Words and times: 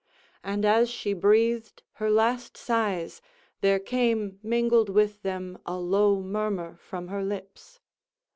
And 0.43 0.65
as 0.65 0.89
she 0.89 1.13
breathed 1.13 1.83
her 2.01 2.09
last 2.09 2.57
sighs, 2.57 3.21
there 3.59 3.77
came 3.77 4.39
mingled 4.41 4.89
with 4.89 5.21
them 5.21 5.59
a 5.63 5.77
low 5.77 6.23
murmur 6.23 6.77
from 6.77 7.09
her 7.09 7.23
lips. 7.23 7.79